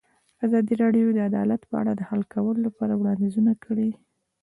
ازادي 0.45 0.73
راډیو 0.83 1.07
د 1.15 1.19
عدالت 1.29 1.61
په 1.69 1.75
اړه 1.81 1.91
د 1.95 2.01
حل 2.09 2.21
کولو 2.33 2.59
لپاره 2.67 2.93
وړاندیزونه 2.95 3.51
کړي. 3.63 3.89